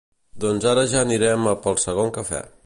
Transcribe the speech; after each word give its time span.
Doncs 0.45 0.65
ara 0.71 0.85
ja 0.93 1.03
anirem 1.07 1.45
a 1.53 1.55
pel 1.67 1.79
segon 1.85 2.11
cafè. 2.17 2.43